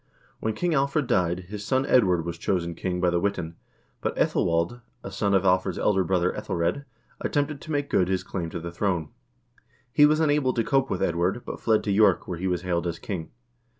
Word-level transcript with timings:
When 0.39 0.55
King 0.55 0.73
Alfred 0.73 1.05
died, 1.05 1.41
his 1.41 1.63
son 1.63 1.85
Edward 1.85 2.25
was 2.25 2.39
chosen 2.39 2.73
king 2.73 2.99
by 2.99 3.11
the 3.11 3.19
Witan, 3.19 3.55
but 4.01 4.15
^Ethelwald, 4.15 4.81
a 5.03 5.11
son 5.11 5.35
of 5.35 5.45
Alfred's 5.45 5.77
elder 5.77 6.03
brother 6.03 6.33
iEthelred, 6.35 6.85
attempted 7.19 7.61
to 7.61 7.71
make 7.71 7.87
good 7.91 8.07
his 8.07 8.23
claim 8.23 8.49
to 8.49 8.59
the 8.59 8.71
throne. 8.71 9.09
He 9.91 10.07
was 10.07 10.19
unable 10.19 10.55
to 10.55 10.63
cope 10.63 10.89
with 10.89 11.03
Edward, 11.03 11.43
but 11.45 11.59
fled 11.59 11.83
to 11.83 11.91
York, 11.91 12.27
where 12.27 12.39
he 12.39 12.47
was 12.47 12.63
hailed 12.63 12.87
as 12.87 12.97
king. 12.97 13.29